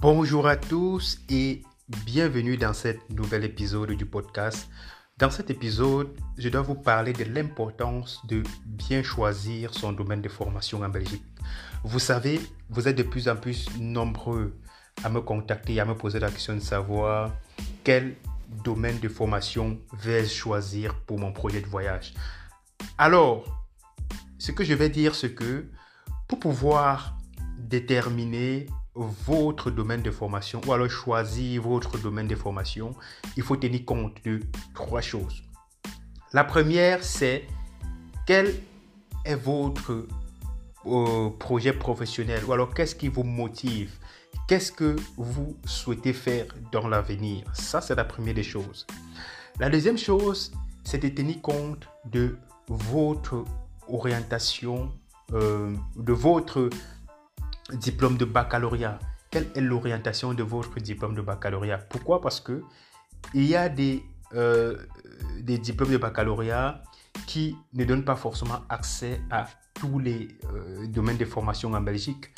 Bonjour 0.00 0.46
à 0.46 0.56
tous 0.56 1.18
et 1.28 1.60
bienvenue 2.06 2.56
dans 2.56 2.72
cet 2.72 3.10
nouvel 3.10 3.44
épisode 3.44 3.90
du 3.90 4.06
podcast. 4.06 4.70
Dans 5.18 5.30
cet 5.30 5.50
épisode, 5.50 6.08
je 6.38 6.48
dois 6.48 6.62
vous 6.62 6.74
parler 6.74 7.12
de 7.12 7.24
l'importance 7.24 8.24
de 8.26 8.42
bien 8.64 9.02
choisir 9.02 9.74
son 9.74 9.92
domaine 9.92 10.22
de 10.22 10.30
formation 10.30 10.80
en 10.80 10.88
Belgique. 10.88 11.22
Vous 11.84 11.98
savez, 11.98 12.40
vous 12.70 12.88
êtes 12.88 12.96
de 12.96 13.02
plus 13.02 13.28
en 13.28 13.36
plus 13.36 13.68
nombreux 13.78 14.56
à 15.04 15.10
me 15.10 15.20
contacter 15.20 15.78
à 15.80 15.84
me 15.84 15.94
poser 15.94 16.18
la 16.18 16.30
question 16.30 16.54
de 16.54 16.60
savoir 16.60 17.34
quel 17.84 18.16
domaine 18.64 19.00
de 19.00 19.08
formation 19.10 19.78
vais-je 19.98 20.32
choisir 20.32 20.94
pour 21.00 21.18
mon 21.18 21.30
projet 21.30 21.60
de 21.60 21.66
voyage. 21.66 22.14
Alors, 22.96 23.44
ce 24.38 24.50
que 24.50 24.64
je 24.64 24.72
vais 24.72 24.88
dire, 24.88 25.14
c'est 25.14 25.34
que 25.34 25.66
pour 26.26 26.40
pouvoir 26.40 27.18
déterminer 27.58 28.66
votre 28.94 29.70
domaine 29.70 30.02
de 30.02 30.10
formation 30.10 30.60
ou 30.66 30.72
alors 30.72 30.90
choisir 30.90 31.62
votre 31.62 31.98
domaine 31.98 32.26
de 32.26 32.34
formation, 32.34 32.94
il 33.36 33.42
faut 33.42 33.56
tenir 33.56 33.84
compte 33.84 34.16
de 34.24 34.40
trois 34.74 35.00
choses. 35.00 35.42
La 36.32 36.44
première, 36.44 37.02
c'est 37.02 37.46
quel 38.26 38.54
est 39.24 39.34
votre 39.34 40.06
euh, 40.86 41.30
projet 41.38 41.72
professionnel 41.72 42.44
ou 42.46 42.52
alors 42.52 42.74
qu'est-ce 42.74 42.94
qui 42.94 43.08
vous 43.08 43.24
motive? 43.24 43.92
Qu'est-ce 44.46 44.72
que 44.72 44.96
vous 45.16 45.56
souhaitez 45.64 46.12
faire 46.12 46.46
dans 46.72 46.88
l'avenir? 46.88 47.44
Ça, 47.54 47.80
c'est 47.80 47.94
la 47.94 48.04
première 48.04 48.34
des 48.34 48.42
choses. 48.42 48.86
La 49.58 49.70
deuxième 49.70 49.98
chose, 49.98 50.52
c'est 50.84 50.98
de 50.98 51.08
tenir 51.08 51.40
compte 51.42 51.88
de 52.06 52.36
votre 52.68 53.44
orientation, 53.88 54.92
euh, 55.32 55.74
de 55.96 56.12
votre 56.12 56.70
diplôme 57.76 58.16
de 58.16 58.24
baccalauréat. 58.24 58.98
Quelle 59.30 59.46
est 59.54 59.60
l'orientation 59.60 60.34
de 60.34 60.42
votre 60.42 60.80
diplôme 60.80 61.14
de 61.14 61.22
baccalauréat? 61.22 61.78
Pourquoi? 61.78 62.20
Parce 62.20 62.40
que 62.40 62.62
il 63.34 63.44
y 63.44 63.54
a 63.54 63.68
des, 63.68 64.02
euh, 64.34 64.76
des 65.40 65.58
diplômes 65.58 65.90
de 65.90 65.98
baccalauréat 65.98 66.82
qui 67.26 67.56
ne 67.74 67.84
donnent 67.84 68.04
pas 68.04 68.16
forcément 68.16 68.60
accès 68.68 69.20
à 69.30 69.46
tous 69.74 69.98
les 69.98 70.28
euh, 70.52 70.86
domaines 70.86 71.16
de 71.16 71.24
formation 71.24 71.72
en 71.72 71.80
Belgique. 71.80 72.32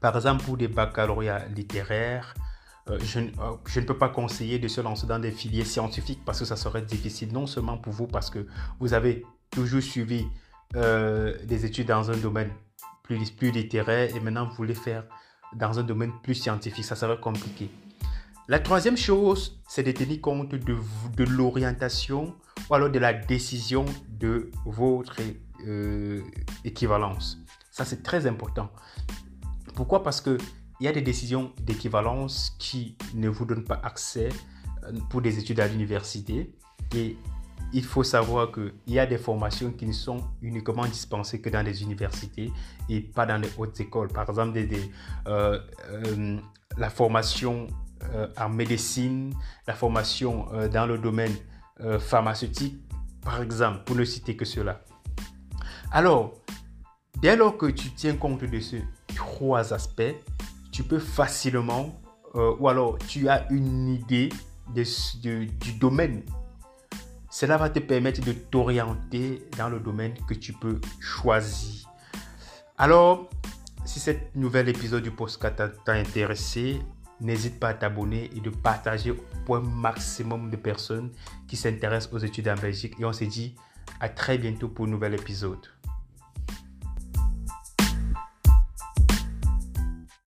Par 0.00 0.16
exemple, 0.16 0.44
pour 0.44 0.56
des 0.56 0.68
baccalauréats 0.68 1.46
littéraires, 1.46 2.34
euh, 2.88 2.98
je, 3.00 3.20
je, 3.66 3.80
ne 3.80 3.84
peux 3.84 3.96
pas 3.96 4.08
conseiller 4.08 4.58
de 4.58 4.66
se 4.66 4.80
lancer 4.80 5.06
dans 5.06 5.20
des 5.20 5.30
filières 5.30 5.66
scientifiques 5.66 6.24
parce 6.24 6.40
que 6.40 6.44
ça 6.44 6.56
serait 6.56 6.82
difficile, 6.82 7.32
non 7.32 7.46
seulement 7.46 7.78
pour 7.78 7.92
vous, 7.92 8.08
parce 8.08 8.28
que 8.28 8.46
vous 8.80 8.92
avez 8.92 9.24
toujours 9.50 9.82
suivi 9.82 10.26
des 10.74 11.66
études 11.66 11.88
dans 11.88 12.10
un 12.10 12.16
domaine 12.16 12.50
plus, 13.02 13.30
plus 13.30 13.50
littéraire 13.50 14.14
et 14.14 14.20
maintenant 14.20 14.46
vous 14.46 14.54
voulez 14.54 14.74
faire 14.74 15.04
dans 15.54 15.78
un 15.78 15.82
domaine 15.82 16.12
plus 16.22 16.34
scientifique, 16.34 16.84
ça 16.84 16.96
serait 16.96 17.20
compliqué. 17.20 17.70
La 18.48 18.58
troisième 18.58 18.96
chose, 18.96 19.60
c'est 19.68 19.82
de 19.82 19.92
tenir 19.92 20.20
compte 20.20 20.54
de, 20.54 20.76
de 21.16 21.24
l'orientation 21.24 22.34
ou 22.68 22.74
alors 22.74 22.90
de 22.90 22.98
la 22.98 23.12
décision 23.12 23.84
de 24.08 24.50
votre 24.66 25.16
euh, 25.66 26.20
équivalence. 26.64 27.38
Ça, 27.70 27.84
c'est 27.84 28.02
très 28.02 28.26
important. 28.26 28.70
Pourquoi? 29.74 30.02
Parce 30.02 30.20
qu'il 30.20 30.38
y 30.80 30.88
a 30.88 30.92
des 30.92 31.02
décisions 31.02 31.52
d'équivalence 31.62 32.56
qui 32.58 32.96
ne 33.14 33.28
vous 33.28 33.44
donnent 33.44 33.64
pas 33.64 33.80
accès 33.82 34.28
euh, 34.84 34.92
pour 35.08 35.22
des 35.22 35.38
études 35.38 35.60
à 35.60 35.68
l'université. 35.68 36.54
Et 36.94 37.16
il 37.72 37.84
faut 37.84 38.02
savoir 38.02 38.52
qu'il 38.52 38.72
y 38.86 38.98
a 38.98 39.06
des 39.06 39.18
formations 39.18 39.70
qui 39.70 39.86
ne 39.86 39.92
sont 39.92 40.18
uniquement 40.42 40.84
dispensées 40.86 41.40
que 41.40 41.48
dans 41.48 41.62
les 41.62 41.82
universités 41.82 42.52
et 42.88 43.00
pas 43.00 43.24
dans 43.26 43.38
les 43.38 43.48
hautes 43.56 43.80
écoles. 43.80 44.08
Par 44.08 44.28
exemple, 44.28 44.58
euh, 45.26 45.58
euh, 45.90 46.38
la 46.76 46.90
formation 46.90 47.66
euh, 48.14 48.28
en 48.38 48.48
médecine, 48.48 49.32
la 49.66 49.74
formation 49.74 50.46
dans 50.72 50.86
le 50.86 50.98
domaine 50.98 51.34
pharmaceutique, 51.98 52.76
par 53.22 53.42
exemple, 53.42 53.82
pour 53.84 53.96
ne 53.96 54.04
citer 54.04 54.36
que 54.36 54.44
cela. 54.44 54.84
Alors, 55.90 56.34
dès 57.20 57.36
lors 57.36 57.56
que 57.56 57.66
tu 57.66 57.90
tiens 57.90 58.16
compte 58.16 58.44
de 58.44 58.60
ces 58.60 58.84
trois 59.14 59.72
aspects, 59.72 60.14
tu 60.70 60.84
peux 60.84 60.98
facilement, 60.98 62.00
ou 62.34 62.68
alors 62.68 62.98
tu 62.98 63.28
as 63.28 63.50
une 63.50 63.88
idée 63.88 64.28
du 64.74 65.72
domaine 65.80 66.22
cela 67.32 67.56
va 67.56 67.70
te 67.70 67.78
permettre 67.78 68.20
de 68.20 68.32
t'orienter 68.32 69.42
dans 69.56 69.70
le 69.70 69.80
domaine 69.80 70.12
que 70.28 70.34
tu 70.34 70.52
peux 70.52 70.78
choisir. 71.00 71.88
Alors, 72.76 73.30
si 73.86 74.00
cet 74.00 74.36
nouvel 74.36 74.68
épisode 74.68 75.02
du 75.02 75.10
podcast 75.10 75.56
t'a 75.82 75.92
intéressé, 75.94 76.82
n'hésite 77.22 77.58
pas 77.58 77.68
à 77.68 77.74
t'abonner 77.74 78.28
et 78.36 78.40
de 78.40 78.50
partager 78.50 79.14
au 79.48 79.60
maximum 79.60 80.50
de 80.50 80.56
personnes 80.56 81.10
qui 81.48 81.56
s'intéressent 81.56 82.12
aux 82.12 82.18
études 82.18 82.48
en 82.48 82.54
Belgique. 82.54 82.96
Et 83.00 83.04
on 83.06 83.14
se 83.14 83.24
dit 83.24 83.54
à 83.98 84.10
très 84.10 84.36
bientôt 84.36 84.68
pour 84.68 84.84
un 84.84 84.90
nouvel 84.90 85.14
épisode. 85.14 85.66